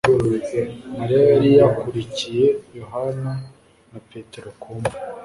Mariya 0.97 1.21
yari 1.31 1.49
yakurikiye 1.59 2.45
Yohana 2.79 3.31
na 3.91 3.99
Petero 4.09 4.49
ku 4.61 4.69
mva; 4.79 4.95